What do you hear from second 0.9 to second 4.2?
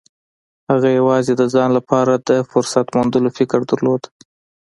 يوازې د ځان لپاره د فرصت موندلو فکر درلود.